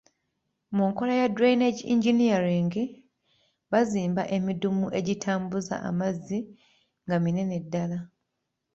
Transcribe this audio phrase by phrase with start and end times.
[0.75, 2.71] Mu nkola ya drainage engineering,
[3.71, 6.39] bazimba emidumu egitambuza amazzi
[7.05, 7.99] nga minene ddala.